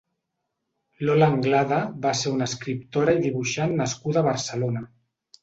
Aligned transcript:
Lola 1.09 1.27
Anglada 1.33 1.77
va 2.05 2.13
ser 2.21 2.33
una 2.39 2.47
escriptora 2.53 3.15
i 3.19 3.21
dibuixant 3.27 3.77
nascuda 3.83 4.23
a 4.25 4.29
Barcelona. 4.31 4.85